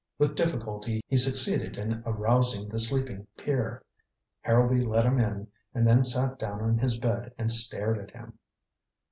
[0.17, 3.83] With difficulty he succeeded in arousing the sleeping peer.
[4.39, 8.39] Harrowby let him in, and then sat down on his bed and stared at him.